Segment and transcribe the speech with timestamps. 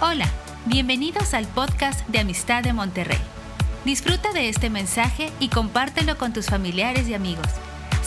[0.00, 0.30] Hola,
[0.66, 3.18] bienvenidos al podcast de Amistad de Monterrey.
[3.84, 7.48] Disfruta de este mensaje y compártelo con tus familiares y amigos.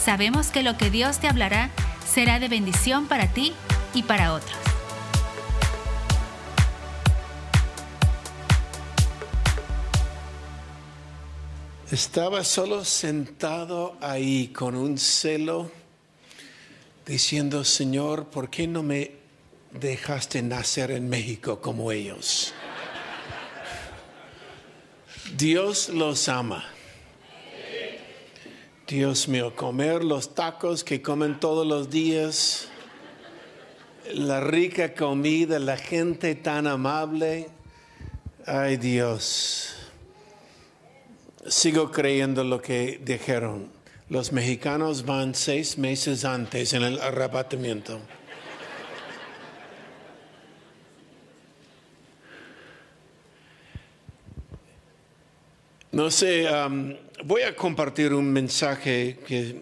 [0.02, 1.68] Sabemos que lo que Dios te hablará
[2.06, 3.52] será de bendición para ti
[3.92, 4.56] y para otros.
[11.90, 15.70] Estaba solo sentado ahí con un celo,
[17.04, 19.21] diciendo, Señor, ¿por qué no me
[19.72, 22.52] dejaste nacer en México como ellos?
[25.36, 26.64] Dios los ama.
[28.86, 32.68] Dios mío, comer los tacos que comen todos los días,
[34.12, 37.48] la rica comida, la gente tan amable.
[38.44, 39.74] Ay Dios,
[41.46, 43.70] sigo creyendo lo que dijeron.
[44.10, 47.98] Los mexicanos van seis meses antes en el arrebatamiento.
[55.92, 56.48] No sé,
[57.22, 59.60] voy a compartir un mensaje que,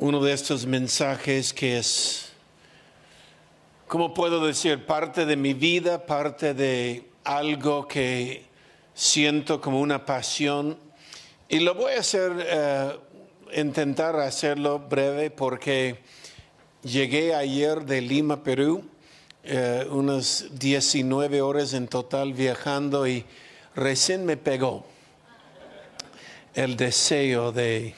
[0.00, 2.28] uno de estos mensajes que es,
[3.86, 4.84] ¿cómo puedo decir?
[4.84, 8.44] Parte de mi vida, parte de algo que
[8.92, 10.76] siento como una pasión.
[11.48, 12.98] Y lo voy a hacer, eh,
[13.56, 16.00] intentar hacerlo breve porque
[16.82, 18.84] llegué ayer de Lima, Perú,
[19.42, 23.24] eh, unas 19 horas en total viajando y
[23.78, 24.84] recién me pegó
[26.54, 27.94] el deseo de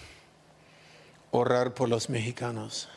[1.31, 2.89] orar por los mexicanos.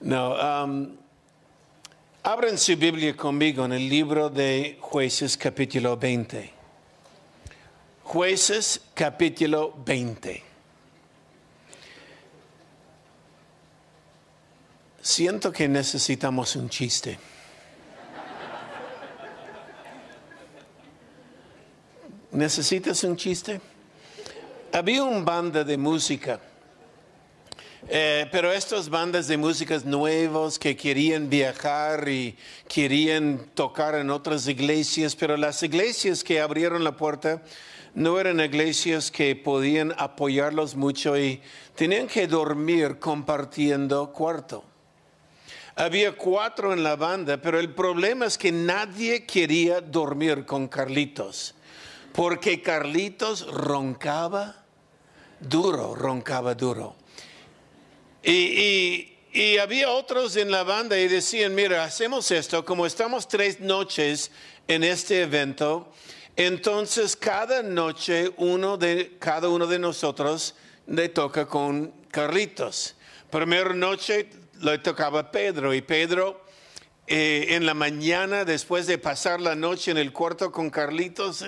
[0.00, 0.96] No, um,
[2.24, 6.52] abren su Biblia conmigo en el libro de Jueces capítulo 20.
[8.02, 10.42] Jueces capítulo 20.
[15.00, 17.29] Siento que necesitamos un chiste.
[22.32, 23.60] ¿Necesitas un chiste?
[24.72, 26.38] Había un banda de música,
[27.88, 32.36] eh, pero estas bandas de músicas nuevos que querían viajar y
[32.68, 37.42] querían tocar en otras iglesias, pero las iglesias que abrieron la puerta
[37.94, 41.40] no eran iglesias que podían apoyarlos mucho y
[41.74, 44.62] tenían que dormir compartiendo cuarto.
[45.74, 51.56] Había cuatro en la banda, pero el problema es que nadie quería dormir con Carlitos
[52.12, 54.64] porque Carlitos roncaba
[55.40, 56.96] duro, roncaba duro.
[58.22, 59.06] Y,
[59.60, 64.32] había otros en la banda y decían, mira, hacemos esto, como estamos tres noches
[64.66, 65.92] en este evento,
[66.36, 70.56] entonces cada noche uno de, cada uno de nosotros
[70.86, 72.96] le toca con Carlitos.
[73.30, 74.28] Primera noche
[74.60, 76.44] le tocaba Pedro y Pedro
[77.06, 81.44] eh, en la mañana, después de pasar la noche en el cuarto con Carlitos,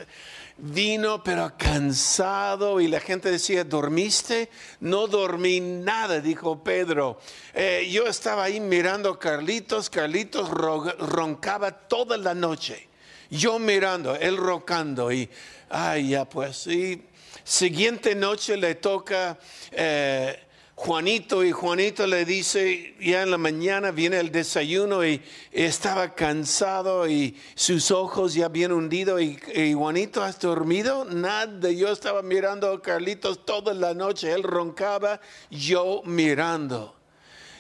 [0.59, 4.51] vino pero cansado y la gente decía, ¿dormiste?
[4.81, 7.19] No dormí nada, dijo Pedro.
[7.55, 12.89] Eh, yo estaba ahí mirando a Carlitos, Carlitos roncaba toda la noche.
[13.31, 15.29] Yo mirando, él rocando y,
[15.71, 17.03] ay, ya pues, y
[17.45, 19.39] siguiente noche le toca...
[19.71, 20.47] Eh,
[20.85, 25.23] Juanito y Juanito le dice, ya en la mañana viene el desayuno y
[25.53, 31.05] estaba cansado y sus ojos ya bien hundidos y, Juanito, ¿has dormido?
[31.05, 35.21] Nada, yo estaba mirando a Carlitos toda la noche, él roncaba,
[35.53, 36.97] yo mirando.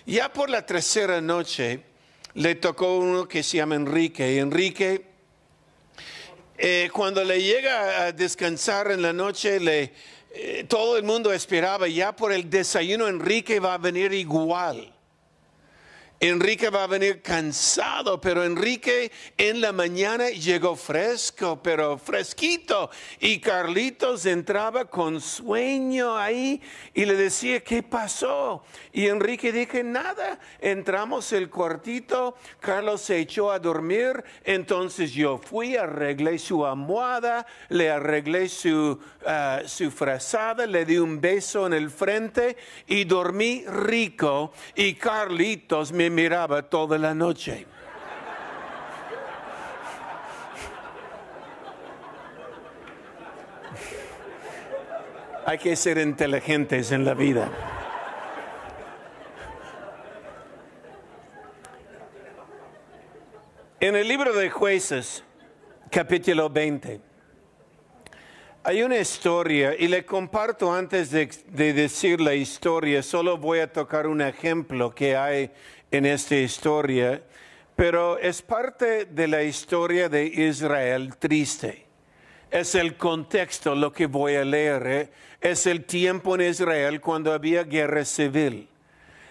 [0.05, 1.85] Ya por la tercera noche
[2.35, 5.12] le tocó uno que se llama Enrique Enrique
[6.65, 9.93] eh, cuando le llega a descansar en la noche le
[10.33, 14.95] eh, todo el mundo esperaba, ya por el desayuno Enrique va a venir igual.
[16.23, 22.91] Enrique va a venir cansado, pero Enrique en la mañana llegó fresco, pero fresquito.
[23.19, 26.63] Y Carlitos entraba con sueño ahí
[26.95, 28.63] y le decía, ¿qué pasó?
[28.93, 35.75] Y Enrique dije, nada, entramos el cuartito, Carlos se echó a dormir, entonces yo fui,
[35.75, 41.91] arreglé su almohada, le arreglé su, ah, su frazada, le di un beso en el
[41.91, 42.57] frente
[42.87, 44.53] y dormí rico.
[44.77, 47.67] Y Carlitos me miraba toda la noche.
[55.45, 57.51] Hay que ser inteligentes en la vida.
[63.81, 65.25] En el libro de jueces,
[65.91, 67.01] capítulo 20,
[68.63, 73.73] hay una historia y le comparto antes de, de, decir la historia, solo voy a
[73.73, 75.51] tocar un ejemplo que hay
[75.93, 77.23] en esta historia,
[77.77, 81.87] pero es parte de la historia de Israel triste.
[82.51, 84.87] Es el contexto lo que voy a leer.
[84.87, 85.11] ¿eh?
[85.41, 88.69] Es el tiempo en Israel cuando había guerra civil.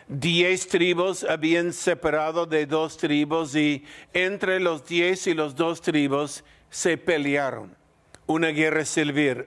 [0.07, 6.43] Diez tribus habían separado de dos tribus y entre los diez y los dos tribus
[6.69, 7.75] se pelearon.
[8.27, 9.45] Una guerra civil,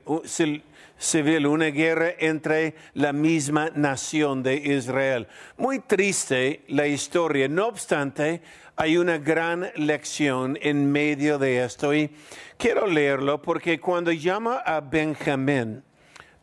[0.99, 5.27] civil, una guerra entre la misma nación de Israel.
[5.57, 7.49] Muy triste la historia.
[7.49, 8.43] No obstante,
[8.77, 12.11] hay una gran lección en medio de esto y
[12.57, 15.83] quiero leerlo porque cuando llama a Benjamín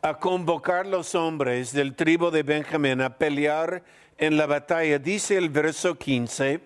[0.00, 3.84] a convocar los hombres del tribu de Benjamín a pelear
[4.18, 6.60] en la batalla, dice el verso 15,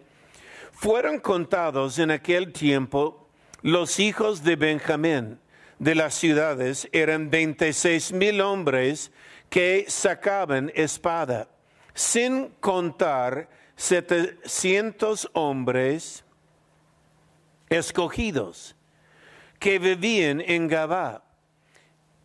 [0.73, 3.29] fueron contados en aquel tiempo
[3.62, 5.38] los hijos de Benjamín
[5.78, 9.12] de las ciudades eran 26 mil hombres
[9.50, 11.49] que sacaban espada,
[11.94, 16.25] sin contar 700 hombres
[17.69, 18.75] escogidos
[19.58, 21.23] que vivían en Gabá.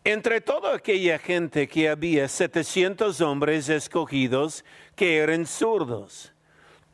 [0.03, 4.65] Entre toda aquella gente que había 700 hombres escogidos
[4.95, 6.33] que eran zurdos,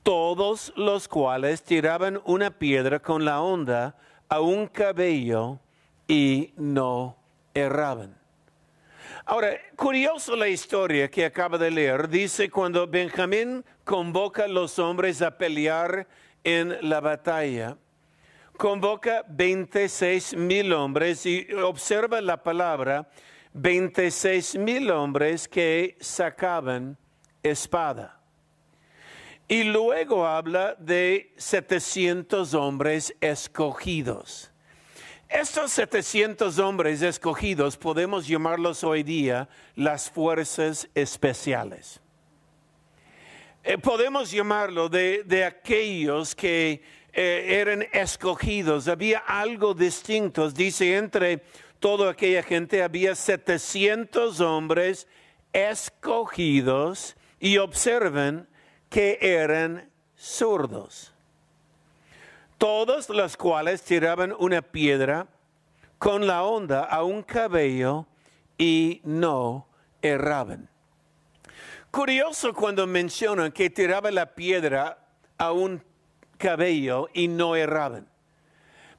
[0.04, 3.96] todos los cuales tiraban una piedra con la onda
[4.28, 5.60] a un cabello
[6.08, 7.18] y no
[7.54, 8.18] erraban.
[9.26, 12.08] Ahora, curioso la historia que acaba de leer.
[12.08, 16.08] Dice cuando Benjamín convoca a los hombres a pelear
[16.44, 17.78] en la batalla,
[18.56, 23.10] convoca 26 mil hombres y observa la palabra
[23.54, 26.98] 26 mil hombres que sacaban
[27.44, 28.22] espada.
[29.50, 34.52] Y luego habla de 700 hombres escogidos.
[35.30, 42.00] Estos 700 hombres escogidos podemos llamarlos hoy día las fuerzas especiales.
[43.62, 46.82] Eh, podemos llamarlo de, aquellos que
[47.12, 48.88] eh, eran escogidos.
[48.88, 50.50] Había algo distinto.
[50.50, 51.44] Dice, entre
[51.82, 55.08] toda aquella gente había 700 hombres
[55.52, 58.48] escogidos y observen
[58.90, 61.17] que eran zurdos
[62.58, 65.28] todos los cuales tiraban una piedra
[65.98, 68.06] con la onda a un cabello
[68.58, 69.68] y no
[70.02, 70.70] erraban.
[71.92, 75.00] Curioso cuando mencionan que tiraba la piedra
[75.38, 75.84] a un
[76.38, 78.08] cabello y no erraban.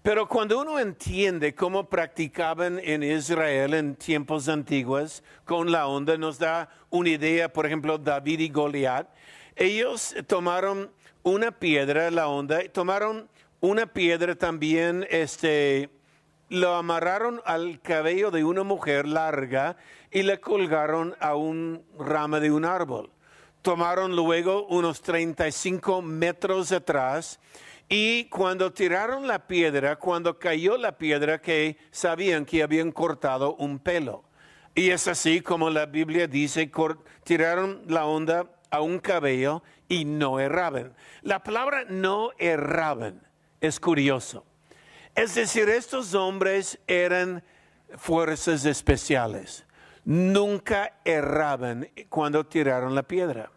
[0.02, 6.38] Pero cuando uno entiende cómo practicaban en Israel en tiempos antiguos con la onda, nos
[6.38, 9.08] da una idea, por ejemplo, David y Goliat.
[9.54, 10.90] Ellos tomaron
[11.22, 13.28] una piedra, la onda, tomaron
[13.60, 15.90] una piedra también, este,
[16.48, 19.76] lo amarraron al cabello de una mujer larga
[20.10, 23.10] y le colgaron a un rama de un árbol.
[23.62, 27.40] Tomaron luego unos 35 metros atrás
[27.88, 33.78] y cuando tiraron la piedra, cuando cayó la piedra, que sabían que habían cortado un
[33.78, 34.24] pelo.
[34.74, 36.70] Y es así como la Biblia dice,
[37.24, 40.94] tiraron la onda a un cabello y no erraban.
[41.22, 43.27] La palabra no erraban
[43.60, 44.44] es curioso.
[45.14, 47.42] Es decir, estos hombres eran
[47.96, 49.64] fuerzas especiales.
[50.04, 53.50] Nunca erraban cuando tiraron la piedra.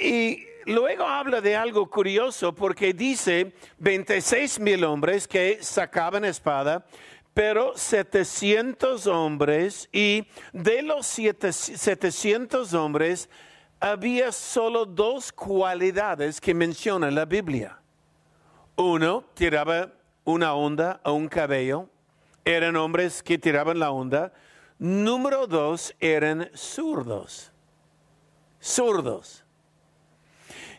[0.00, 6.84] Y luego habla de algo curioso porque dice 26 mil hombres que sacaban espada,
[7.32, 13.30] pero 700 hombres y de los 700 hombres
[13.78, 17.79] había solo dos cualidades que menciona la Biblia.
[18.80, 19.92] Uno tiraba
[20.24, 21.90] una onda a un cabello,
[22.46, 24.32] eran hombres que tiraban la onda.
[24.78, 27.52] Número dos, eran zurdos.
[28.58, 29.44] Zurdos.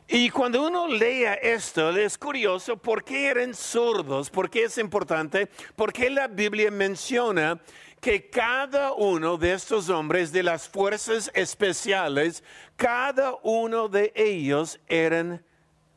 [0.07, 5.47] Y cuando uno lea esto, es curioso por qué eran zurdos, por qué es importante,
[5.75, 7.61] porque la Biblia menciona
[7.99, 12.43] que cada uno de estos hombres de las fuerzas especiales,
[12.75, 15.45] cada uno de ellos eran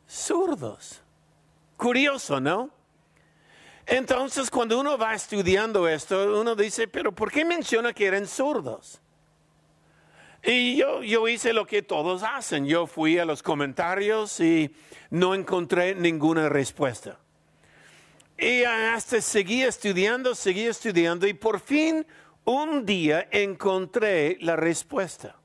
[0.07, 1.04] zurdos.
[1.77, 2.71] Curioso, ¿no?
[3.87, 9.01] Entonces, cuando uno va estudiando esto, uno dice, pero ¿por qué menciona que eran zurdos?
[10.43, 12.67] Y yo, yo hice lo que todos hacen.
[12.67, 14.75] Yo fui a los comentarios y
[15.11, 17.19] no encontré ninguna respuesta.
[18.39, 22.07] Y hasta seguí estudiando, seguí estudiando y por fin
[22.45, 25.37] un día encontré la respuesta.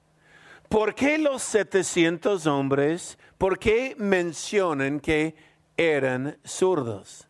[0.68, 5.36] ¿Por qué los 700 hombres, por qué mencionan que
[5.80, 7.26] eran zurdos.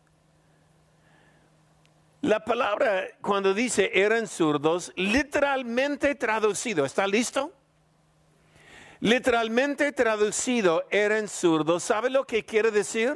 [2.21, 7.53] La palabra cuando dice eran zurdos, literalmente traducido, ¿está listo?
[9.01, 11.83] Literalmente traducido, eran zurdos.
[11.83, 13.15] ¿Sabe lo que quiere decir?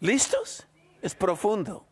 [0.00, 0.66] ¿Listos?
[1.02, 1.84] Es profundo.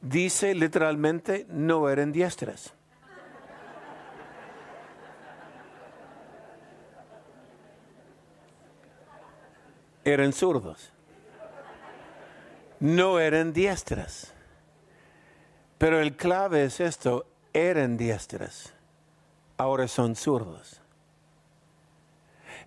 [0.00, 2.74] Dice literalmente, no eran diestras.
[10.04, 10.90] Eran zurdos.
[12.80, 14.32] No eran diestras.
[15.78, 18.72] Pero el clave es esto, eran diestras,
[19.56, 20.80] ahora son zurdos.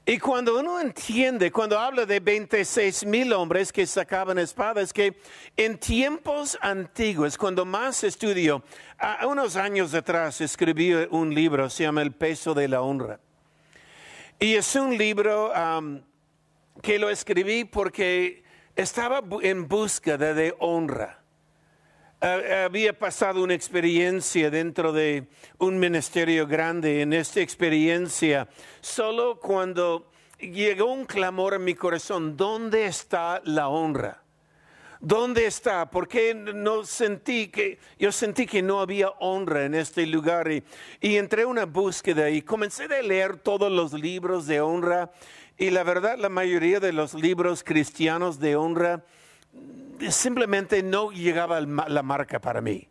[0.06, 5.18] Y cuando uno entiende, cuando habla de 26 mil hombres que sacaban espadas, que
[5.58, 8.64] en tiempos antiguos, cuando más estudio,
[9.00, 13.20] a unos años atrás escribí un libro, se llama El peso de la honra.
[14.40, 15.54] Y es un libro
[16.86, 18.44] que lo escribí porque
[18.76, 21.20] estaba en búsqueda de honra
[22.22, 25.28] había pasado una experiencia dentro de
[25.60, 27.02] un ministerio grande.
[27.02, 28.48] En esta experiencia,
[28.82, 34.24] solo cuando llegó un clamor en mi corazón, ¿dónde está la honra?
[35.00, 35.90] ¿Dónde está?
[35.90, 40.64] Porque no sentí que, yo sentí que no había honra en este lugar y,
[41.02, 45.12] y entré en una búsqueda y comencé a leer todos los libros de honra
[45.58, 49.04] y la verdad la mayoría de los libros cristianos de honra
[50.10, 52.90] simplemente no llegaba la marca para mí.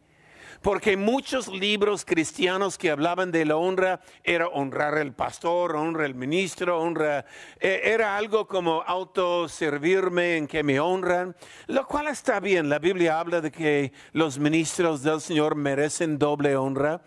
[0.65, 6.15] Porque muchos libros cristianos que hablaban de la honra era honrar al pastor, honrar al
[6.15, 7.27] ministro, honra,
[7.61, 12.71] e, era algo como autoservirme en que me honran, lo cual está bien.
[12.71, 17.03] La Biblia habla de que los ministros del Señor merecen doble honra.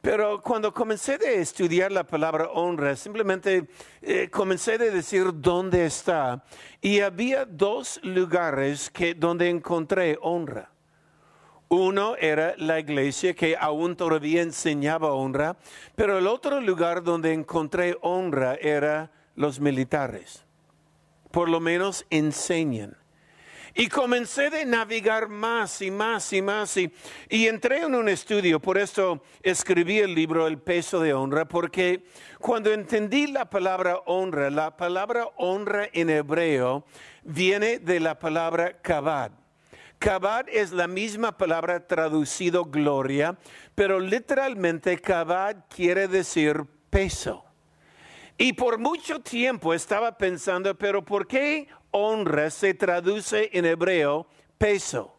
[0.00, 3.68] Pero cuando comencé a estudiar la palabra honra, simplemente
[4.00, 6.42] eh, comencé a decir dónde está.
[6.80, 10.70] Y había dos lugares que, donde encontré honra.
[11.68, 15.56] Uno era la iglesia que aún todavía enseñaba honra,
[15.94, 20.44] pero el otro lugar donde encontré honra era los militares.
[21.30, 22.99] Por lo menos enseñan.
[23.74, 26.92] Y comencé a navegar más y más y más y,
[27.30, 32.04] entré en un estudio, por eso escribí el libro El peso de honra, porque
[32.38, 36.84] cuando entendí la palabra honra, la palabra honra en hebreo
[37.22, 39.32] viene de la palabra kabad.
[39.98, 43.38] Kabad es la misma palabra traducido gloria,
[43.74, 47.44] pero literalmente kabad quiere decir peso.
[48.38, 54.26] Y por mucho tiempo estaba pensando, pero ¿por qué honra se traduce en hebreo
[54.58, 55.16] peso.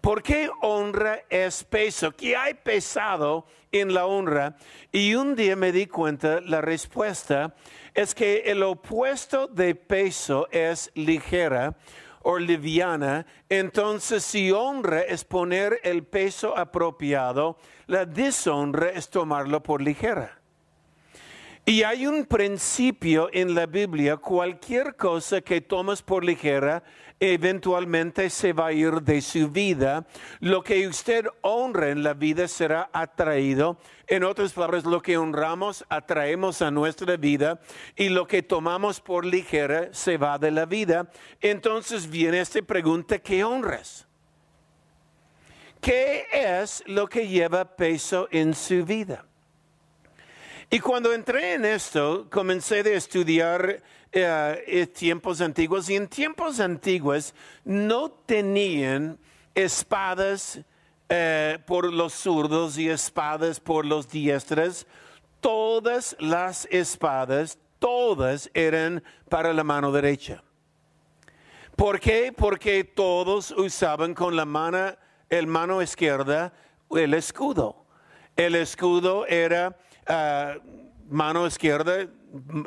[0.00, 2.12] ¿Por qué honra es peso?
[2.12, 4.56] ¿Qué hay pesado en la honra?
[4.92, 7.54] Y un día me di cuenta, la respuesta
[7.94, 11.74] es que el opuesto de peso es ligera
[12.20, 13.24] o liviana.
[13.48, 20.38] Entonces, si honra es poner el peso apropiado, la deshonra es tomarlo por ligera.
[21.66, 26.82] Y hay un principio en la Biblia, cualquier cosa que tomas por ligera,
[27.18, 30.06] eventualmente se va a ir de su vida.
[30.40, 33.78] Lo que usted honra en la vida será atraído.
[34.06, 37.58] En otras palabras, lo que honramos atraemos a nuestra vida
[37.96, 41.10] y lo que tomamos por ligera se va de la vida.
[41.40, 44.06] Entonces viene esta pregunta, ¿qué honras?
[45.80, 49.24] ¿Qué es lo que lleva peso en su vida?
[50.70, 56.60] Y cuando entré en esto, comencé a estudiar eh, eh, tiempos antiguos y en tiempos
[56.60, 59.18] antiguos no tenían
[59.54, 60.60] espadas
[61.08, 64.86] eh, por los zurdos y espadas por los diestros.
[65.40, 70.42] Todas las espadas, todas eran para la mano derecha.
[71.76, 72.32] ¿Por qué?
[72.34, 74.96] Porque todos usaban con la mano,
[75.28, 76.52] el mano izquierda
[76.98, 77.84] el escudo.
[78.36, 80.56] El escudo era Ah,
[81.08, 82.00] mano izquierda,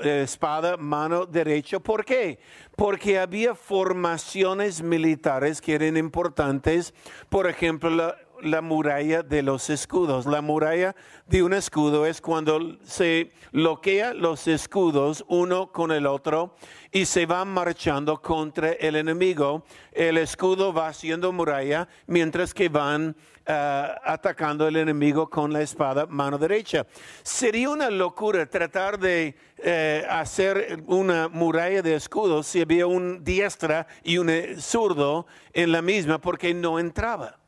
[0.04, 1.80] eh, espada, mano derecha.
[1.80, 2.40] ¿Por qué?
[2.76, 6.94] Porque había formaciones militares que eran importantes.
[7.30, 10.26] Por ejemplo, la, la muralla de los escudos.
[10.26, 16.56] La muralla de un escudo es cuando se bloquea los escudos uno con el otro
[16.92, 19.64] y se van marchando contra el enemigo.
[19.92, 23.16] El escudo va haciendo muralla mientras que van
[23.46, 26.86] eh, atacando al enemigo con la espada mano derecha.
[27.24, 33.88] Sería una locura tratar de eh, hacer una muralla de escudos si había un diestra
[34.04, 34.30] y un
[34.60, 37.40] zurdo en la misma porque no entraba.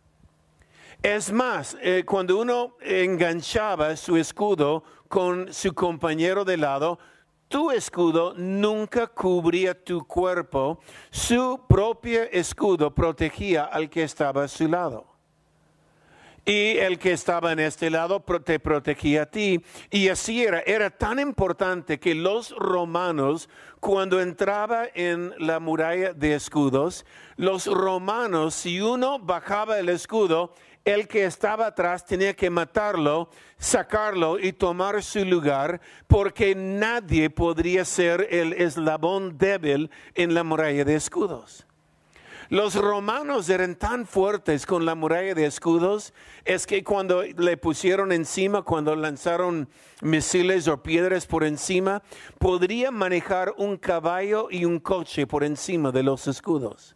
[1.02, 7.00] Es más, eh, cuando uno enganchaba su escudo con su compañero de lado,
[7.48, 14.68] tu escudo nunca cubría tu cuerpo, su propio escudo protegía al que estaba a su
[14.68, 15.06] lado.
[16.46, 19.64] y el que estaba en este lado te protegía a ti.
[19.92, 26.34] Y así era, era tan importante que los romanos, cuando entraba en la muralla de
[26.34, 30.54] escudos, los romanos, si uno bajaba el escudo,
[30.90, 37.86] el que estaba atrás tenía que matarlo, sacarlo y tomar su lugar, porque nadie podría
[37.86, 41.66] ser el eslabón débil en la muralla de escudos.
[42.50, 46.16] Los romanos eran tan fuertes con la muralla de escudos,
[46.46, 49.70] es que cuando le pusieron encima, cuando lanzaron
[50.02, 52.02] misiles o piedras por encima,
[52.40, 56.96] podría manejar un caballo y un coche por encima de los escudos.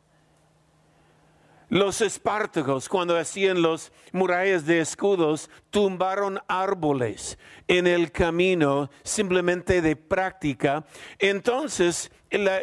[1.74, 9.96] Los espartacos, cuando hacían los murallas de escudos, tumbaron árboles en el camino simplemente de
[9.96, 10.86] práctica.
[11.18, 12.12] Entonces,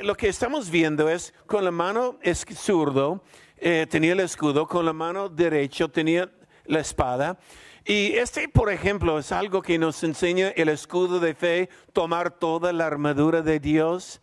[0.02, 2.20] lo que estamos viendo es con la mano
[2.54, 3.24] zurdo,
[3.56, 6.30] eh, tenía el escudo, con la mano derecha tenía
[6.66, 7.36] la espada.
[7.84, 12.72] Y este, por ejemplo, es algo que nos enseña el escudo de fe, tomar toda
[12.72, 14.20] la armadura de Dios.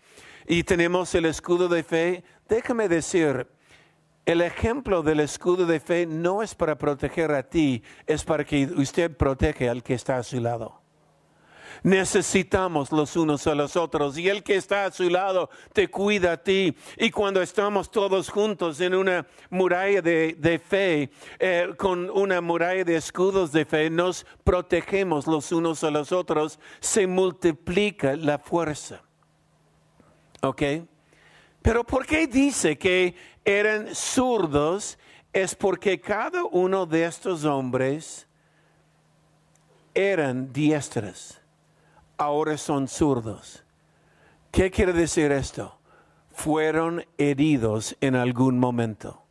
[0.48, 2.24] Y tenemos el escudo de fe.
[2.48, 3.48] Déjame decir,
[4.28, 8.66] el ejemplo del escudo de fe no es para proteger a ti, es para que
[8.66, 10.82] usted proteja al que está a su lado.
[11.82, 16.34] Necesitamos los unos a los otros y el que está a su lado te cuida
[16.34, 16.76] a ti.
[16.98, 22.98] Y cuando estamos todos juntos en una muralla de, fe, eh, con una muralla de
[22.98, 29.04] escudos de fe, nos protegemos los unos a los otros, se multiplica la fuerza.
[30.42, 30.64] ¿Ok?
[31.68, 34.98] Pero ¿por qué dice que eran zurdos?
[35.34, 38.26] Es porque cada uno de estos hombres
[39.94, 41.42] eran diestras,
[42.18, 43.66] ahora son zurdos.
[44.50, 45.78] ¿Qué quiere decir esto?
[46.32, 49.22] Fueron heridos en algún momento.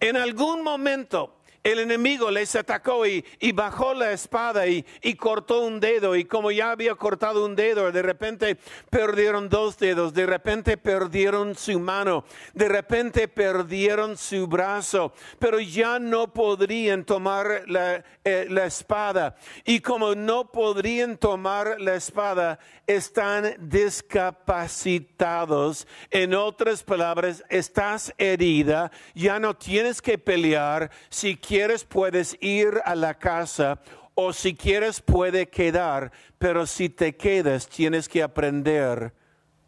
[0.00, 1.37] En algún momento
[1.72, 4.84] el enemigo les atacó y, bajó la espada y,
[5.18, 8.56] cortó un dedo y como ya había cortado un dedo, de repente
[8.90, 15.98] perdieron dos dedos, de repente perdieron su mano, de repente perdieron su brazo, pero ya
[15.98, 19.36] no podrían tomar la, eh, la espada.
[19.64, 25.86] Y como no podrían tomar la espada, están discapacitados.
[26.10, 30.90] En otras palabras, estás herida, ya no tienes que pelear.
[31.10, 31.36] Si
[31.84, 33.80] puedes ir a la casa
[34.14, 39.12] o si quieres, puede quedar, pero si te quedas, tienes que aprender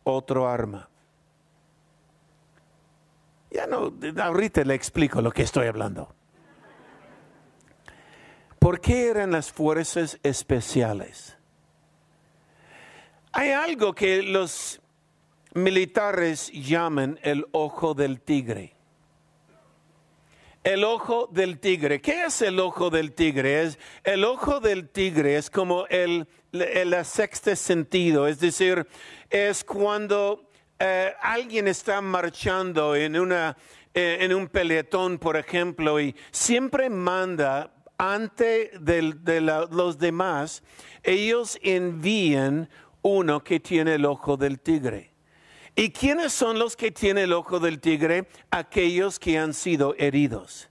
[0.02, 0.88] otro arma.
[3.50, 6.14] Ya no, ahorita le explico lo que estoy hablando.
[8.58, 11.36] ¿Por qué eran las fuerzas especiales?
[13.32, 14.80] Hay algo que los
[15.54, 18.79] militares llaman el ojo del tigre.
[20.62, 22.02] El ojo del tigre.
[22.02, 23.62] ¿Qué es el ojo del tigre?
[23.62, 28.86] Es, el ojo del tigre es como el, el, sexto sentido, es decir,
[29.30, 33.56] es cuando eh, alguien está marchando en, una,
[33.94, 40.62] eh, en un peletón, por ejemplo, y siempre manda ante de los demás,
[41.02, 42.68] ellos envían
[43.00, 45.10] uno que tiene el ojo del tigre.
[45.76, 48.28] ¿Y quiénes son los que tienen el ojo del tigre?
[48.50, 50.69] Aquellos que han sido heridos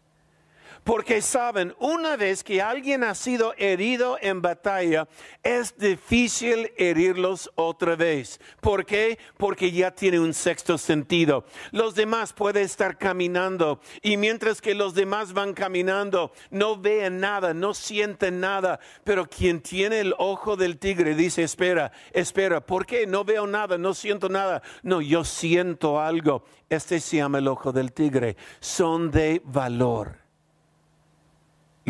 [0.90, 5.08] porque saben, una vez que alguien ha sido herido en batalla,
[5.44, 8.42] es difícil herirlos otra vez.
[8.60, 9.20] ¿Por qué?
[9.38, 11.46] Porque ya tiene un sexto sentido.
[11.70, 17.54] Los demás pueden estar caminando y mientras que los demás van caminando, no ven nada,
[17.54, 23.06] no sienten nada, pero quien tiene el ojo del tigre dice, espera, espera, ¿por qué?
[23.06, 24.64] No veo nada, no siento nada.
[24.82, 26.46] No, yo siento algo.
[26.68, 28.38] Este se llama el ojo del tigre.
[28.60, 30.29] Son de valor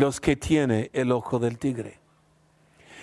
[0.00, 1.99] los que tiene el ojo del tigre.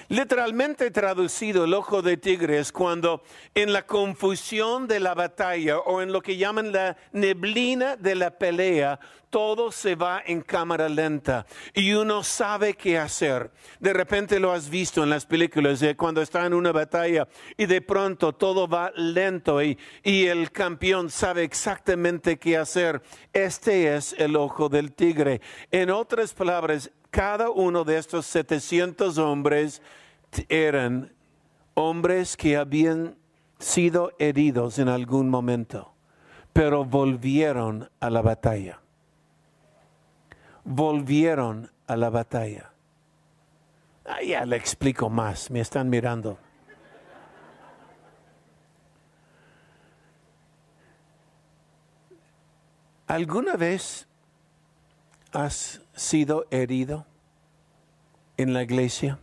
[0.10, 6.02] Literalmente traducido, el ojo de tigre es cuando en la confusión de la batalla o
[6.02, 11.46] en lo que llaman la neblina de la pelea, todo se va en cámara lenta
[11.74, 13.52] y uno sabe qué hacer.
[13.80, 17.66] De repente lo has visto en las películas de cuando está en una batalla y
[17.66, 23.02] de pronto todo va lento y, y el campeón sabe exactamente qué hacer.
[23.34, 25.42] Este es el ojo del tigre.
[25.72, 29.82] En otras palabras, cada uno de estos 700 hombres
[30.50, 31.14] eran
[31.74, 33.18] hombres que habían
[33.60, 35.94] sido heridos en algún momento,
[36.54, 38.80] pero volvieron a la batalla.
[40.64, 42.72] Volvieron a la batalla.
[44.06, 46.38] Ah, ya le explico más, me están mirando.
[53.08, 54.07] ¿Alguna vez
[55.38, 57.06] has sido herido
[58.38, 59.20] en la iglesia?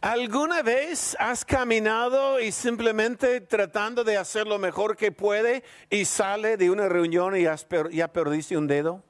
[0.00, 6.56] ¿Alguna vez has caminado y simplemente tratando de hacer lo mejor que puede y sale
[6.56, 9.02] de una reunión y has ya perdiste un dedo?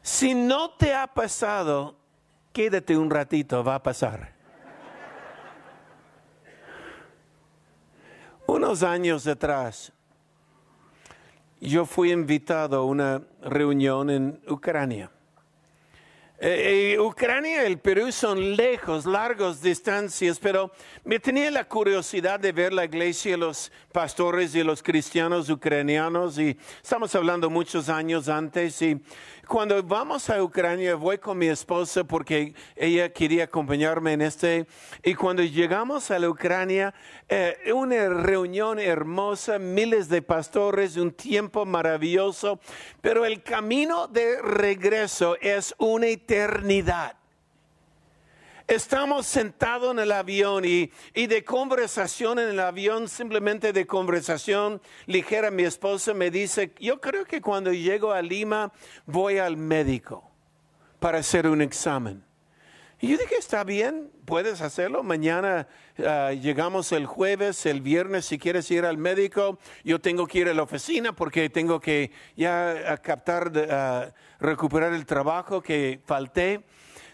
[0.00, 1.96] Si no te ha pasado,
[2.54, 4.33] quédate un ratito, va a pasar.
[8.46, 9.92] Unos años atrás,
[11.60, 15.10] yo fui invitado a una reunión en Ucrania.
[16.46, 22.38] Eh, eh, Ucrania y el Perú son lejos, largos distancias, pero me tenía la curiosidad
[22.38, 28.28] de ver la iglesia, los pastores y los cristianos ucranianos, y estamos hablando muchos años
[28.28, 29.00] antes, y
[29.46, 34.66] cuando vamos a Ucrania, voy con mi esposa porque ella quería acompañarme en este.
[35.02, 36.94] Y cuando llegamos a la Ucrania,
[37.28, 42.58] eh, una reunión hermosa, miles de pastores, un tiempo maravilloso,
[43.02, 46.33] pero el camino de regreso es una eternidad.
[48.66, 55.50] Estamos sentados en el avión y, de conversación en el avión, simplemente de conversación ligera,
[55.50, 58.72] mi esposa me dice, yo creo que cuando llego a Lima
[59.04, 60.30] voy al médico
[60.98, 62.24] para hacer un examen.
[63.00, 65.02] Y yo dije, está bien, puedes hacerlo.
[65.02, 65.66] Mañana
[65.98, 70.48] ah, llegamos el jueves, el viernes, si quieres ir al médico, yo tengo que ir
[70.48, 76.62] a la oficina porque tengo que ya captar, uh, recuperar el trabajo que falté.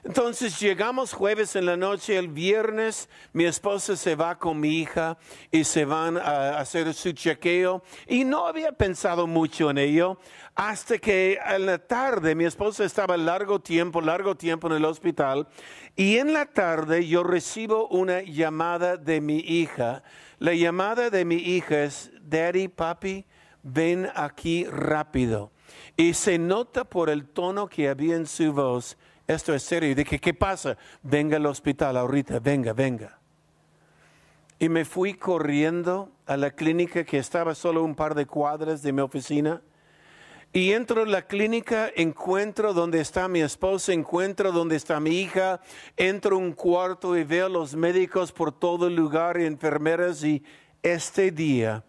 [0.02, 5.18] Entonces llegamos jueves en la noche, el viernes mi esposa se va con mi hija
[5.50, 10.18] y se van a hacer su chequeo y no había pensado mucho en ello
[10.54, 15.46] hasta que en la tarde mi esposa estaba largo tiempo, largo tiempo en el hospital
[15.96, 20.02] y en la tarde yo recibo una llamada de mi hija.
[20.38, 23.26] La llamada de mi hija es, Daddy, papi,
[23.62, 25.52] ven aquí rápido.
[25.96, 28.96] Y se nota por el tono que había en su voz
[29.34, 29.90] esto es serio.
[29.90, 30.76] Y dije, ¿qué pasa?
[31.02, 33.18] Venga al hospital ahorita, venga, venga.
[34.58, 38.92] Y me fui corriendo a la clínica que estaba solo un par de cuadras de
[38.92, 39.62] mi oficina.
[40.52, 45.60] Y entro en la clínica, encuentro donde está mi esposa, encuentro donde está mi hija,
[45.96, 50.24] entro un cuarto y veo los médicos por todo el lugar y enfermeras.
[50.24, 50.42] Y
[50.82, 51.84] este día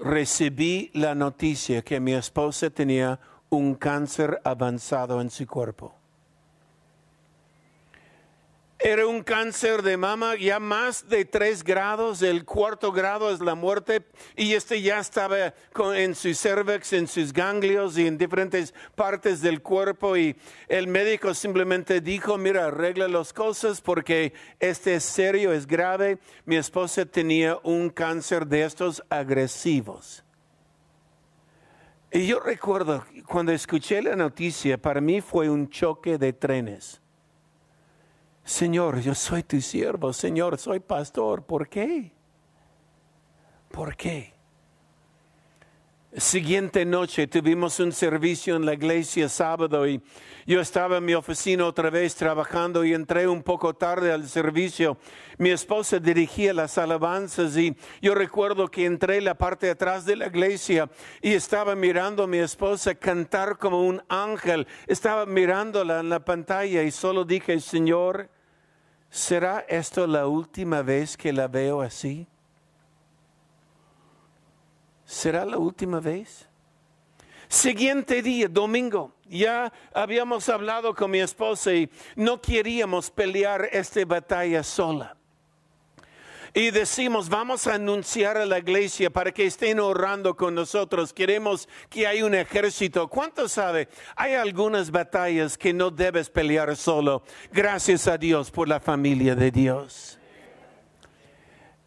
[0.00, 3.18] recibí la noticia que mi esposa tenía
[3.50, 6.03] un cáncer avanzado en su cuerpo.
[8.86, 13.54] Era un cáncer de mama ya más de tres grados, el cuarto grado es la
[13.54, 14.04] muerte
[14.36, 15.54] y este ya estaba
[15.94, 20.36] en su cervix, en sus ganglios y en diferentes partes del cuerpo y
[20.68, 26.18] el médico simplemente dijo, mira, arregla las cosas porque este es serio, es grave.
[26.44, 30.22] Mi esposa tenía un cáncer de estos agresivos.
[32.12, 37.00] Y yo recuerdo cuando escuché la noticia, para mí fue un choque de trenes
[38.44, 41.44] Señor, yo soy tu siervo, Señor, soy pastor.
[41.44, 42.12] ¿Por qué?
[43.70, 44.34] ¿Por qué?
[46.16, 50.00] Siguiente noche tuvimos un servicio en la iglesia sábado y
[50.46, 54.96] yo estaba en mi oficina otra vez trabajando y entré un poco tarde al servicio.
[55.38, 60.04] Mi esposa dirigía las alabanzas y yo recuerdo que entré en la parte de atrás
[60.04, 60.88] de la iglesia
[61.20, 64.68] y estaba mirando a mi esposa cantar como un ángel.
[64.86, 68.30] Estaba mirándola en la pantalla y solo dije, Señor,
[69.14, 72.26] ¿será esto la última vez que la veo así?
[75.04, 76.48] ¿Será la última vez?
[77.46, 84.64] Siguiente día, domingo, ya habíamos hablado con mi esposa y no queríamos pelear esta batalla
[84.64, 85.16] sola
[86.54, 91.12] y decimos, vamos a anunciar a la iglesia para que estén orando con nosotros.
[91.12, 93.08] Queremos que haya un ejército.
[93.08, 93.88] ¿Cuánto sabe?
[94.14, 97.24] Hay algunas batallas que no debes pelear solo.
[97.52, 100.20] Gracias a Dios por la familia de Dios.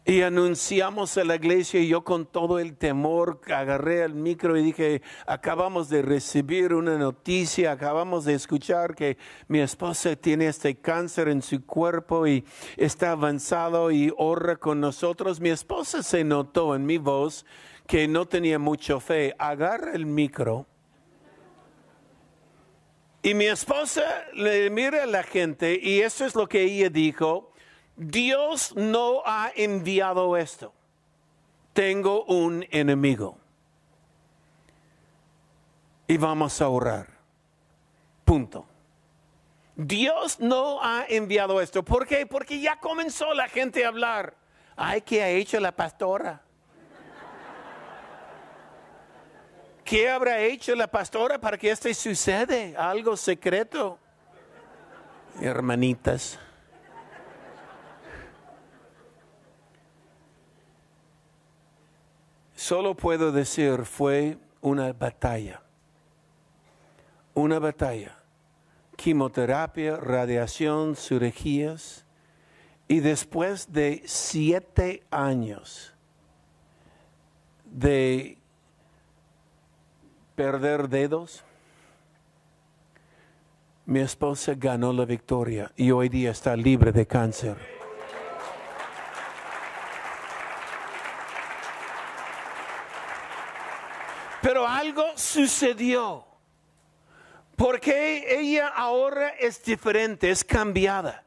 [0.08, 4.62] Y anunciamos a la iglesia y yo con todo el temor agarré el micro y
[4.62, 9.18] dije, acabamos de recibir una noticia, acabamos de escuchar que
[9.48, 12.42] mi esposa tiene este cáncer en su cuerpo y
[12.78, 15.40] está avanzado y ora con nosotros.
[15.40, 17.44] Mi esposa se notó en mi voz
[17.86, 19.34] que no tenía mucha fe.
[19.38, 20.64] Agarra el micro.
[23.22, 27.52] Y mi esposa le mira a la gente y eso es lo que ella dijo
[27.98, 30.72] Dios no ha enviado esto.
[31.72, 33.36] Tengo un enemigo.
[36.06, 37.08] Y vamos a orar.
[38.24, 38.66] Punto.
[39.74, 41.82] Dios no ha enviado esto.
[41.82, 42.24] ¿Por qué?
[42.24, 44.34] Porque ya comenzó la gente a hablar.
[44.76, 46.40] Ay, ¿qué ha hecho la pastora?
[49.84, 52.90] ¿Qué habrá hecho la pastora para que esto suceda?
[52.90, 53.98] Algo secreto.
[55.40, 56.38] Hermanitas.
[62.58, 65.62] Solo puedo decir, fue una batalla.
[67.32, 68.18] Una batalla.
[68.96, 72.04] Quimioterapia, radiación, cirugías.
[72.88, 75.94] Y después de siete años
[77.64, 78.38] de
[80.34, 81.44] perder dedos,
[83.86, 87.77] mi esposa ganó la victoria y hoy día está libre de cáncer.
[94.42, 96.24] Pero algo sucedió.
[97.56, 101.24] Porque ella ahora es diferente, es cambiada.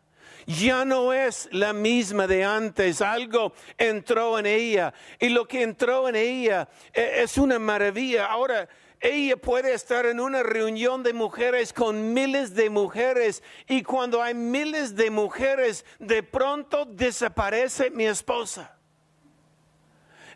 [0.48, 3.02] Ya no es la misma de antes.
[3.02, 4.94] Algo entró en ella.
[5.20, 8.28] Y lo que entró en ella eh, es una maravilla.
[8.28, 8.68] Ahora,
[9.02, 14.36] ella puede estar en una reunión de mujeres con miles de mujeres y cuando hay
[14.36, 18.78] miles de mujeres, de pronto desaparece mi esposa.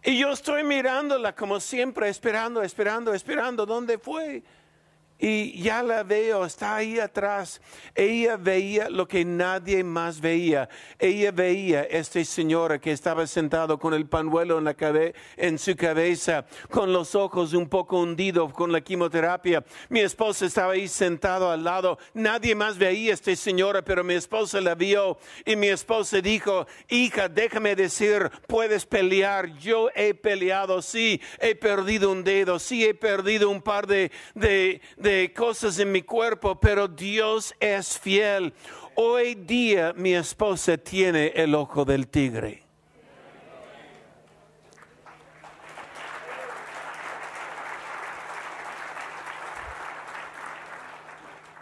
[0.08, 3.66] Y yo estoy mirándola como siempre, esperando, esperando, esperando.
[3.66, 4.44] ¿Dónde fue?
[5.18, 7.62] Y ya la veo, está ahí atrás.
[7.96, 10.68] Ella veía lo que nadie más veía.
[11.00, 14.76] Ella veía a este señor que estaba sentado con el panuelo en, la
[15.38, 19.64] en su cabeza, con los ojos un poco hundidos con la quimioterapia.
[19.88, 21.98] Mi esposa estaba ahí sentado al lado.
[22.14, 25.18] Nadie más veía a esta señora, pero mi esposa la vio.
[25.46, 29.58] Y mi esposa dijo, hija, déjame decir, puedes pelear.
[29.60, 34.82] Yo he peleado, sí, he perdido un dedo, sí, he perdido un par de, de
[35.06, 38.56] de cosas en mi cuerpo, pero Dios es fiel.
[38.96, 42.64] Hoy día mi esposa tiene el ojo del tigre.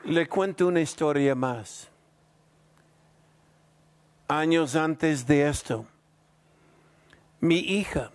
[0.05, 1.89] Le cuento una historia más.
[4.29, 5.85] Años antes de esto,
[7.41, 8.09] mi hija,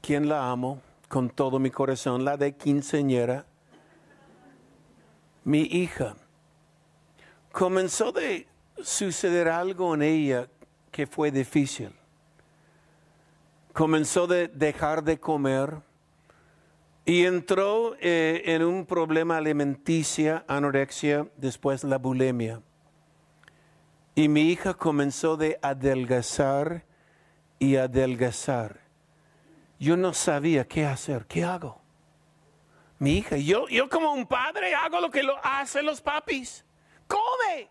[0.00, 3.44] quien la amo con todo mi corazón, la de quinceñera,
[5.44, 6.16] mi hija,
[7.52, 8.48] comenzó de
[8.82, 10.48] suceder algo en ella
[10.90, 11.92] que fue difícil.
[13.72, 15.82] Comenzó de dejar de comer
[17.04, 22.62] y entró eh, en un problema alimenticia, anorexia, después la bulimia.
[24.14, 26.84] Y mi hija comenzó de adelgazar
[27.58, 28.80] y adelgazar.
[29.78, 31.83] Yo no sabía qué hacer, qué hago
[33.04, 33.36] mi hija.
[33.36, 36.64] Yo, yo como un padre hago lo que lo hacen los papis.
[37.06, 37.68] Come.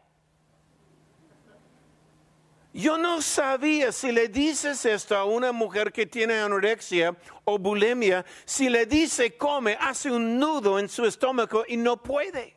[2.71, 8.25] Yo no sabía si le dices esto a una mujer que tiene anorexia o bulimia,
[8.45, 12.55] si le dice come, hace un nudo en su estómago y no puede.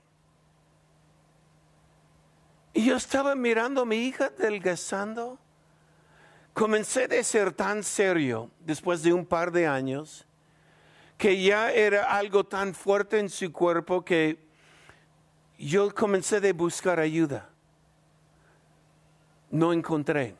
[2.72, 5.38] Y yo estaba mirando a mi hija adelgazando.
[6.52, 10.25] Comencé de ser tan serio después de un par de años
[11.16, 14.38] que ya era algo tan fuerte en su cuerpo que
[15.58, 17.48] yo comencé a buscar ayuda.
[19.50, 20.36] No encontré.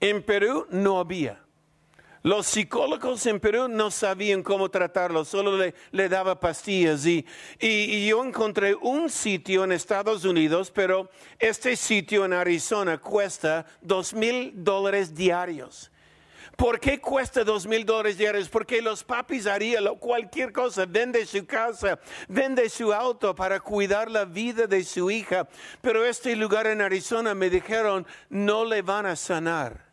[0.00, 1.40] En Perú no había.
[2.22, 7.06] Los psicólogos en Perú no sabían cómo tratarlo, solo le, le daba pastillas.
[7.06, 7.24] Y,
[7.60, 14.12] y, yo encontré un sitio en Estados Unidos, pero este sitio en Arizona cuesta dos
[14.14, 15.92] mil dólares diarios.
[16.58, 18.48] ¿Por qué cuesta dos mil dólares diarios?
[18.48, 24.24] Porque los papis harían cualquier cosa, vende su casa, vende su auto para cuidar la
[24.24, 25.46] vida de su hija.
[25.80, 29.87] Pero este lugar en Arizona me dijeron, no le van a sanar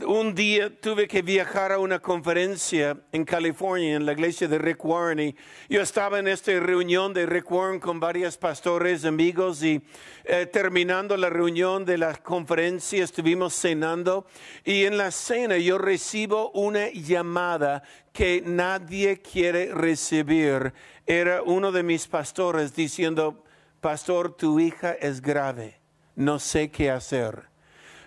[0.00, 4.82] un día tuve que viajar a una conferencia en California, en la iglesia de Rick
[4.84, 5.36] Warren, y
[5.68, 9.82] yo estaba en esta reunión de Rick Warren con varios pastores, amigos, y
[10.24, 14.26] eh, terminando la reunión de la conferencia estuvimos cenando,
[14.64, 20.72] y en la cena yo recibo una llamada que nadie quiere recibir.
[21.06, 23.44] Era uno de mis pastores diciendo,
[23.80, 25.80] pastor, tu hija es grave,
[26.16, 27.51] no sé qué hacer.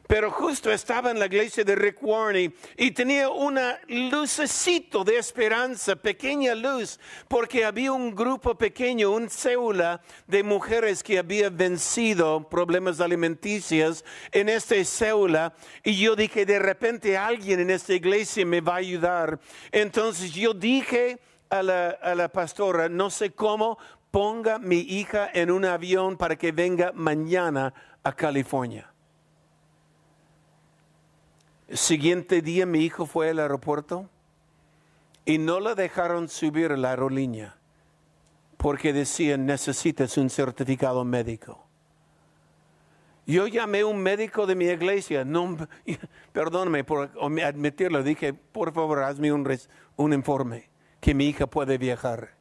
[0.07, 5.95] Pero justo estaba en la iglesia de Rick Warren y, tenía una lucecito de esperanza,
[5.95, 13.01] pequeña luz, porque había un grupo pequeño, un célula de mujeres que había vencido problemas
[13.01, 15.53] alimenticios en esta célula.
[15.83, 19.39] Y yo dije, de repente alguien en esta iglesia me va a ayudar.
[19.71, 23.79] Entonces yo dije a la, a la pastora, no sé cómo,
[24.11, 28.94] ponga mi hija en un avión para que venga mañana a California.
[31.69, 34.09] Siguiente día mi hijo fue al aeropuerto
[35.25, 37.57] y no la dejaron subir a la aerolínea
[38.57, 41.65] porque decían necesitas un certificado médico.
[43.27, 45.57] Yo llamé a un médico de mi iglesia, no,
[46.33, 47.11] perdóname por
[47.43, 49.47] admitirlo, dije, por favor, hazme un,
[49.95, 52.35] un informe que mi hija puede viajar.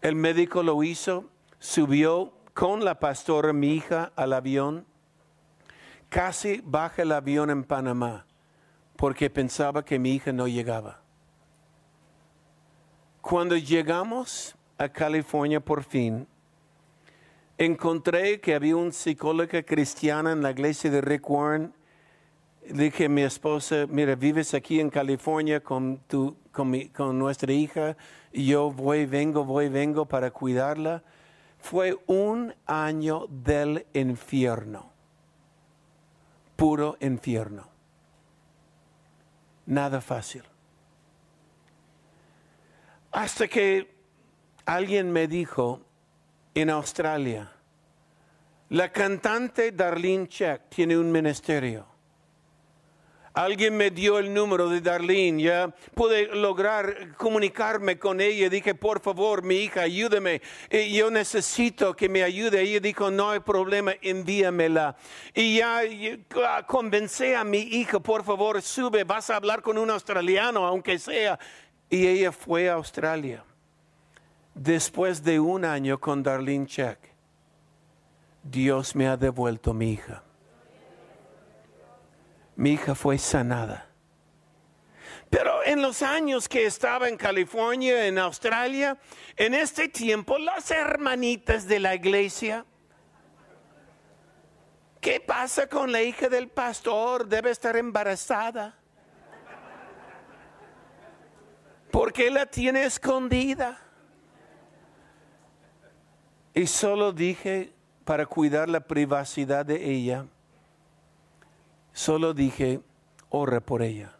[0.00, 4.86] El médico lo hizo, subió con la pastora mi hija al avión,
[6.12, 8.26] casi baja el avión en Panamá,
[8.96, 11.00] porque pensaba que mi hija no llegaba.
[13.22, 16.26] Cuando llegamos a California por fin,
[17.56, 21.72] encontré que había un psicóloga cristiana en la iglesia de Rick Warren.
[22.68, 27.96] Dije a mi esposa, mira, vives aquí en California con, tu, con, nuestra hija,
[28.34, 31.02] yo voy, vengo, voy, vengo para cuidarla.
[31.58, 34.91] Fue un año del infierno,
[36.56, 37.68] puro infierno.
[39.66, 40.42] Nada fácil.
[43.10, 43.94] Hasta que
[44.64, 45.82] alguien me dijo,
[46.54, 47.50] en Australia.
[48.70, 51.86] La cantante Darlene Check tiene un ministerio.
[53.34, 58.48] Alguien me dio el número de Darlene, ya pude lograr comunicarme con ella.
[58.48, 60.42] Dije, por favor, mi hija, ayúdame.
[60.90, 62.60] Yo necesito que me ayude.
[62.60, 64.96] Ella dijo, no hay problema, envíamela.
[65.34, 65.80] Y ya
[66.66, 71.38] convencé a mi hija, por favor, sube, vas a hablar con un australiano, aunque sea.
[71.88, 73.44] Y ella fue a Australia
[74.54, 76.98] después de un año con Darlene Check,
[78.42, 80.22] Dios me ha devuelto mi hija.
[82.62, 83.88] Mi hija fue sanada.
[85.28, 88.96] Pero en los años que estaba en California, en Australia,
[89.36, 92.64] en este tiempo, las hermanitas de la iglesia,
[95.00, 97.26] ¿qué pasa con la hija del pastor?
[97.26, 98.78] Debe estar embarazada.
[101.90, 103.76] ¿Por qué la tiene escondida?
[106.54, 107.72] Y solo dije,
[108.04, 110.26] para cuidar la privacidad de ella,
[111.92, 112.80] solo dije,
[113.30, 114.16] ora por ella.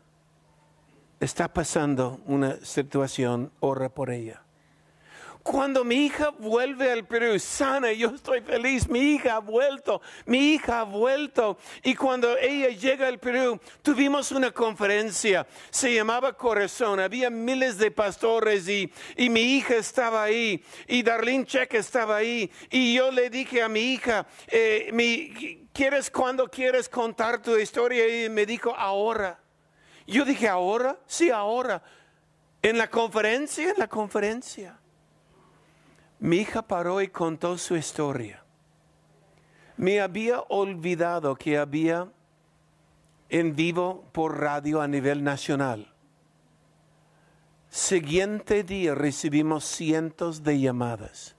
[1.21, 4.43] Está pasando una situación, ora por ella.
[5.43, 10.55] Cuando mi hija vuelve al Perú sana, yo estoy feliz, mi hija ha vuelto, mi
[10.55, 11.59] hija ha vuelto.
[11.83, 17.91] Y cuando ella llega al Perú, tuvimos una conferencia, se llamaba Corazón, había miles de
[17.91, 22.49] pastores y, y mi hija estaba ahí, y Darlene Check estaba ahí.
[22.71, 28.25] Y yo le dije a mi hija, eh, mi, ¿quieres cuando quieres contar tu historia?
[28.25, 29.39] Y me dijo, ahora.
[30.07, 30.99] Yo dije, ¿ahora?
[31.07, 31.83] Sí, ahora.
[32.63, 34.79] En la conferencia, en la conferencia.
[36.21, 38.45] Mi hija paró y contó su historia.
[39.77, 42.09] Me había olvidado que había
[43.29, 45.93] en vivo por radio a nivel nacional.
[47.71, 51.35] Siguiente día recibimos cientos de llamadas.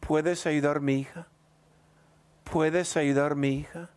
[0.00, 1.28] ¿Puedes ayudar mi hija?
[2.50, 3.90] ¿Puedes ayudar a mi hija?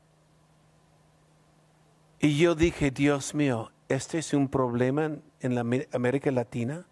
[2.19, 5.61] Y yo dije, Dios mío, este es un problema en la
[5.91, 6.85] América Latina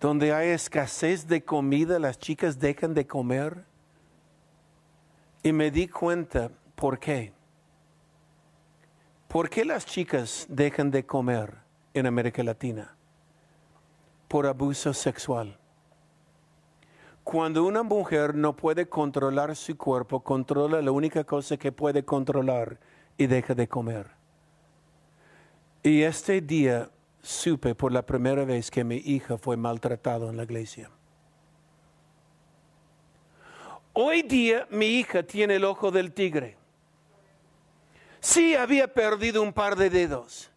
[0.00, 3.64] donde hay escasez de comida, las chicas dejan de comer.
[5.42, 7.32] Y me di cuenta por qué.
[9.26, 11.54] ¿Por qué las chicas dejan de comer
[11.94, 12.96] en América Latina?
[14.28, 15.57] Por abuso sexual.
[17.30, 22.80] Cuando una mujer no puede controlar su cuerpo, controla la única cosa que puede controlar
[23.18, 24.06] y deja de comer.
[25.82, 26.88] Y este día
[27.20, 30.90] supe por la primera vez que mi hija fue maltratada en la iglesia.
[33.92, 36.56] Hoy día mi hija tiene el ojo del tigre.
[38.20, 40.50] Sí había perdido un par de dedos.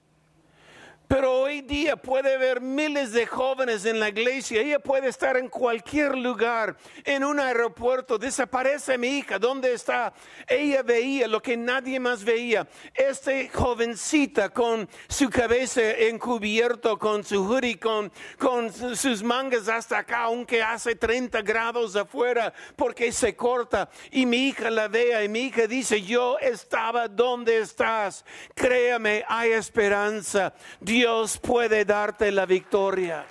[1.12, 4.62] Pero hoy día puede haber miles de jóvenes en la iglesia.
[4.62, 8.17] Ella puede estar en cualquier lugar, en un aeropuerto.
[8.17, 9.38] Desaparece mi hija.
[9.38, 10.13] ¿Dónde está?
[10.47, 12.66] Ella veía lo que nadie más veía.
[12.93, 18.09] Esta jovencita con su cabeza encubierto, con su hoodie, con,
[18.39, 23.89] con sus mangas hasta acá, aunque hace 30 grados afuera, porque se corta.
[24.12, 28.24] Y mi hija la vea y mi hija dice, yo estaba donde estás.
[28.55, 30.53] Créame, hay esperanza.
[30.80, 31.01] Dios
[31.41, 33.26] puede darte la victoria.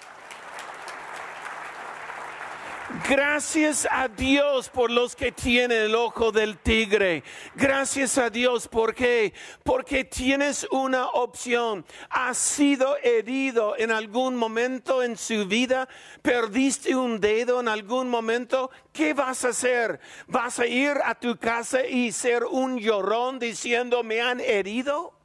[3.08, 7.22] Gracias a Dios por los que tienen el ojo del tigre.
[7.54, 11.84] Gracias a Dios porque porque tienes una opción.
[12.08, 15.88] Has sido herido en algún momento en su vida,
[16.22, 20.00] perdiste un dedo en algún momento, ¿qué vas a hacer?
[20.26, 25.19] ¿Vas a ir a tu casa y ser un llorón diciendo me han herido?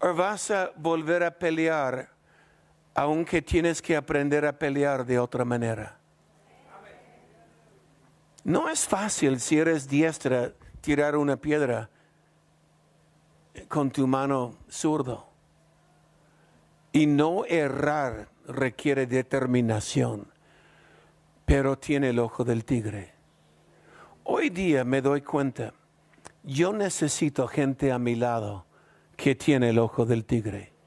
[0.00, 2.18] ¿O vas a volver a pelear?
[2.98, 5.96] aunque tienes que aprender a pelear de otra manera.
[8.42, 11.90] No es fácil si eres diestra tirar una piedra
[13.68, 15.28] con tu mano zurdo.
[16.90, 20.26] Y no errar requiere determinación,
[21.44, 23.14] pero tiene el ojo del tigre.
[24.24, 25.72] Hoy día me doy cuenta,
[26.42, 28.66] yo necesito gente a mi lado
[29.18, 30.77] que tiene el ojo del tigre.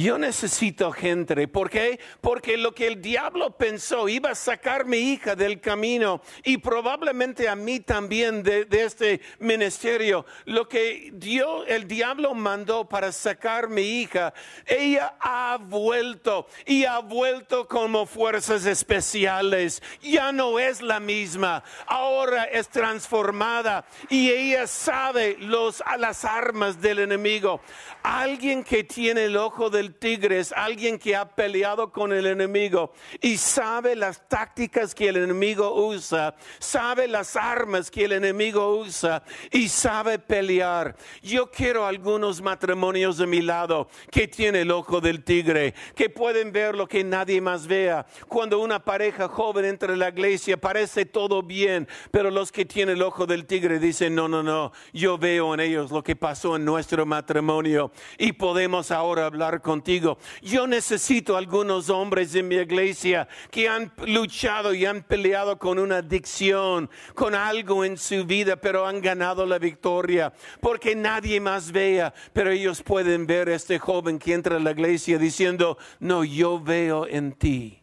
[0.00, 1.46] Yo necesito gente.
[1.46, 2.00] ¿Por qué?
[2.22, 7.50] Porque lo que el diablo pensó iba a sacar mi hija del camino y probablemente
[7.50, 10.24] a mí también de, este ministerio.
[10.46, 14.32] Lo que Dios, el diablo mandó para sacar mi hija,
[14.64, 19.82] ella ha vuelto y ha vuelto como fuerzas especiales.
[20.00, 21.62] Ya no es la misma.
[21.84, 27.60] Ahora es transformada y ella sabe los, las armas del enemigo.
[28.02, 32.92] Alguien que tiene el ojo de el tigre alguien que ha peleado con el enemigo
[33.20, 39.22] y sabe las tácticas que el enemigo usa, sabe las armas que el enemigo usa
[39.50, 40.96] y sabe pelear.
[41.22, 46.52] Yo quiero algunos matrimonios de mi lado que tiene el ojo del tigre, que pueden
[46.52, 48.06] ver lo que nadie más vea.
[48.28, 52.96] Cuando una pareja joven entra en la iglesia parece todo bien, pero los que tienen
[52.96, 56.56] el ojo del tigre dicen, no, no, no, yo veo en ellos lo que pasó
[56.56, 60.18] en nuestro matrimonio y podemos ahora hablar con contigo.
[60.42, 65.98] Yo necesito algunos hombres en mi iglesia que han luchado y han peleado con una
[65.98, 72.12] adicción, con algo en su vida, pero han ganado la victoria, porque nadie más vea,
[72.32, 76.60] pero ellos pueden ver a este joven que entra a la iglesia diciendo, no, yo
[76.60, 77.80] veo en ti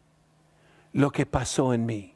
[0.92, 2.16] lo que pasó en mí.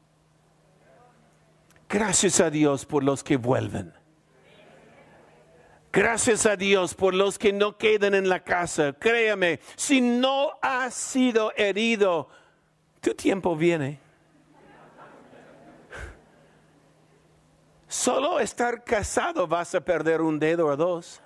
[1.88, 4.01] Gracias a Dios por los que vuelven.
[5.92, 8.94] Gracias a Dios por los que no quedan en la casa.
[8.94, 12.30] Créame, si no has sido herido,
[13.02, 14.00] tu tiempo viene.
[17.88, 21.20] Solo estar casado vas a perder un dedo o dos.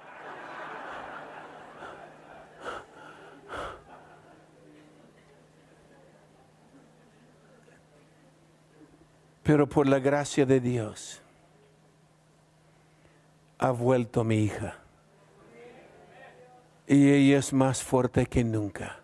[9.45, 11.23] Pero por la gracia de Dios
[13.59, 14.79] ha vuelto mi hija.
[16.87, 19.01] Y ella es más fuerte que nunca.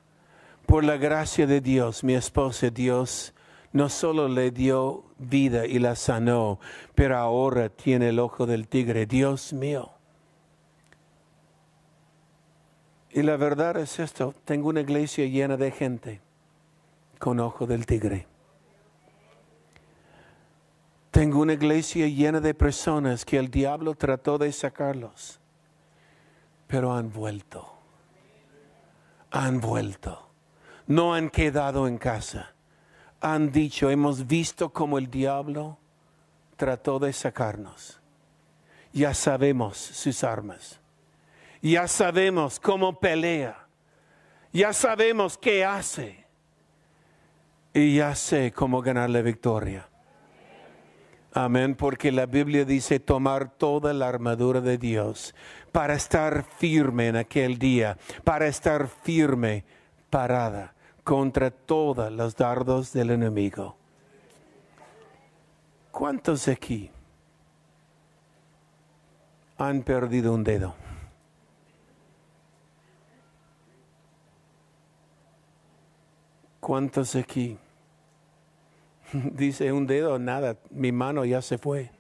[0.67, 3.35] Por la gracia de Dios, mi esposa, Dios
[3.73, 6.61] no solo le dio vida y la sanó,
[6.95, 9.07] pero ahora tiene el ojo del tigre.
[9.07, 9.91] Dios mío.
[13.11, 16.21] Y la verdad es esto, tengo una iglesia llena de gente
[17.19, 18.32] con ojo del tigre.
[21.13, 25.39] Tengo una iglesia llena de personas que el diablo trató de sacarlos,
[26.67, 27.71] pero han vuelto.
[29.31, 30.31] Han vuelto.
[30.87, 32.55] No han quedado en casa.
[33.21, 35.77] Han dicho, hemos visto cómo el diablo
[36.57, 38.01] trató de sacarnos.
[38.95, 40.81] Ya sabemos sus armas.
[41.61, 43.67] Ya sabemos cómo pelea.
[44.51, 46.25] Ya sabemos qué hace.
[47.75, 49.92] Y ya sé cómo ganar la victoria.
[51.35, 55.35] Amén, porque la Biblia dice tomar toda la armadura de Dios
[55.73, 59.65] para estar firme en aquel día, para estar firme,
[60.11, 60.75] parada
[61.05, 63.77] contra todos los dardos del enemigo.
[65.91, 66.91] ¿Cuántos aquí
[69.57, 70.75] han perdido un dedo?
[76.61, 77.59] ¿Cuántos aquí?
[79.33, 81.91] Dice un dedo, nada, mi mano ya se fue.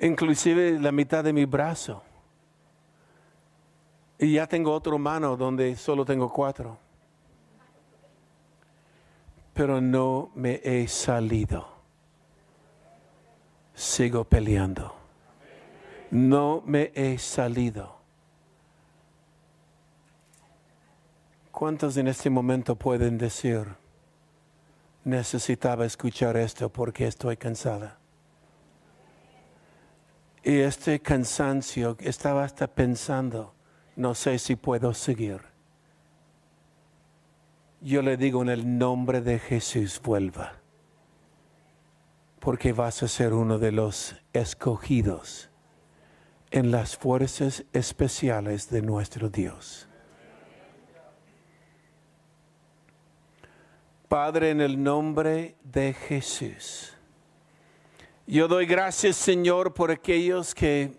[0.00, 2.02] Inclusive la mitad de mi brazo.
[4.18, 6.76] Y ya tengo otra mano donde solo tengo cuatro.
[9.54, 11.66] Pero no me he salido.
[13.74, 14.94] Sigo peleando.
[16.10, 18.03] No me he salido.
[21.54, 23.76] ¿Cuántos en este momento pueden decir,
[25.04, 27.96] necesitaba escuchar esto porque estoy cansada?
[30.42, 33.54] Y este cansancio estaba hasta pensando,
[33.94, 35.42] no sé si puedo seguir.
[37.80, 40.54] Yo le digo en el nombre de Jesús, vuelva,
[42.40, 45.50] porque vas a ser uno de los escogidos
[46.50, 49.88] en las fuerzas especiales de nuestro Dios.
[54.14, 56.92] Padre, en el nombre de Jesús,
[58.28, 60.96] yo doy gracias, Señor, por aquellos que,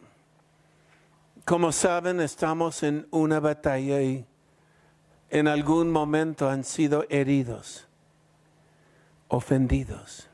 [1.45, 4.26] como saben, estamos en una batalla y
[5.30, 7.88] en algún momento han sido heridos,
[9.30, 10.28] ofendidos.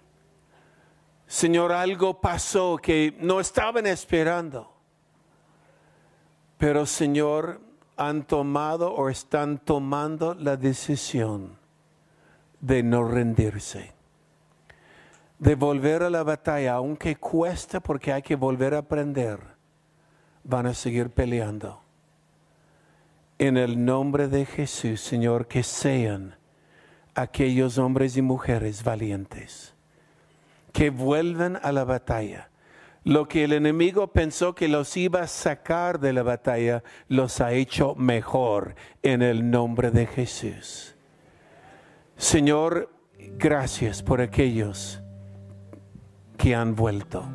[1.28, 4.74] Señor, algo pasó que no estaban esperando.
[6.58, 7.62] Pero Señor,
[7.96, 11.61] han tomado o están tomando la decisión
[12.62, 13.92] de no rendirse,
[15.40, 19.40] de volver a la batalla, aunque cuesta porque hay que volver a aprender,
[20.44, 21.82] van a seguir peleando.
[23.40, 26.36] En el nombre de Jesús, Señor, que sean
[27.16, 29.74] aquellos hombres y mujeres valientes,
[30.72, 32.50] que vuelvan a la batalla.
[33.04, 37.52] Lo que el enemigo pensó que los iba a sacar de la batalla, los ha
[37.54, 40.96] hecho mejor en el nombre de Jesús.
[42.22, 42.88] Señor,
[43.40, 45.02] gracias por aquellos
[46.38, 47.28] que han vuelto.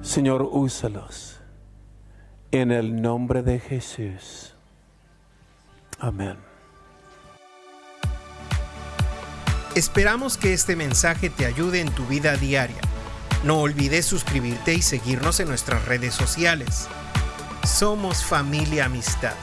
[0.00, 1.40] Señor, úsalos
[2.52, 4.54] en el nombre de Jesús.
[5.98, 6.36] Amén.
[9.74, 12.80] Esperamos que este mensaje te ayude en tu vida diaria.
[13.42, 16.86] No olvides suscribirte y seguirnos en nuestras redes sociales.
[17.64, 19.34] Somos familia amistad.